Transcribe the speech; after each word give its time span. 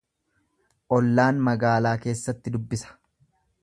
Ollaan 0.97 1.43
magaalaa 1.51 1.95
keessatti 2.07 2.57
dubbisa. 2.59 2.99